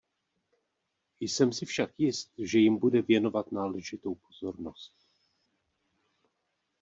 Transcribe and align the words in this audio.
Jsem 1.19 1.53
si 1.53 1.65
však 1.65 1.91
jist, 1.97 2.31
že 2.37 2.59
jim 2.59 2.77
bude 2.79 3.01
věnovat 3.01 3.51
náležitou 3.51 4.15
pozornost. 4.15 4.93